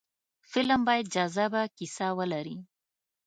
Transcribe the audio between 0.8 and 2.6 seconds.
باید جذابه کیسه ولري